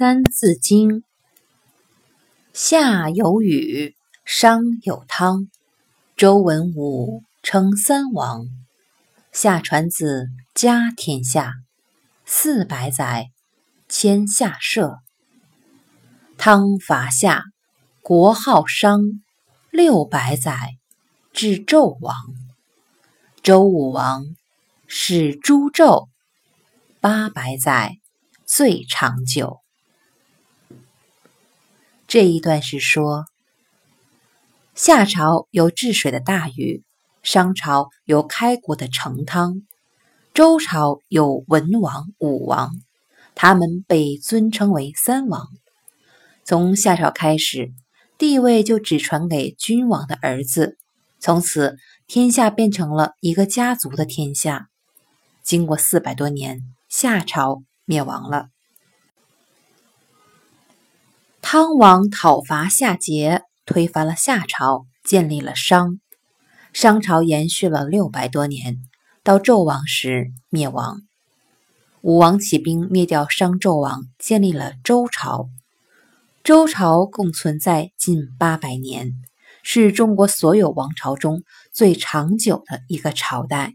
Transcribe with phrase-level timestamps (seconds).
[0.00, 0.88] 三字经》：
[2.54, 3.94] 夏有禹，
[4.24, 5.50] 商有汤，
[6.16, 8.46] 周文武称三王。
[9.30, 11.52] 夏传子，家天下，
[12.24, 13.28] 四百载，
[13.90, 15.00] 迁夏社。
[16.38, 17.44] 汤伐夏，
[18.00, 19.02] 国号商，
[19.70, 20.78] 六百载，
[21.30, 22.16] 至纣王。
[23.42, 24.24] 周武王，
[24.86, 26.08] 始诛纣，
[27.00, 27.98] 八百载，
[28.46, 29.60] 最长久。
[32.10, 33.26] 这一段是说，
[34.74, 36.82] 夏朝有治水的大禹，
[37.22, 39.62] 商朝有开国的成汤，
[40.34, 42.72] 周朝有文王、武王，
[43.36, 45.46] 他们被尊称为三王。
[46.42, 47.70] 从夏朝开始，
[48.18, 50.78] 地位就只传给君王的儿子，
[51.20, 51.76] 从此
[52.08, 54.66] 天下变成了一个家族的天下。
[55.44, 58.48] 经过四百多年，夏朝灭亡了。
[61.52, 65.98] 汤王讨伐夏桀，推翻了夏朝，建立了商。
[66.72, 68.76] 商朝延续了六百多年，
[69.24, 71.00] 到纣王时灭亡。
[72.02, 75.48] 武王起兵灭掉商纣王，建立了周朝。
[76.44, 79.14] 周朝共存在近八百年，
[79.64, 81.42] 是中国所有王朝中
[81.72, 83.74] 最长久的一个朝代。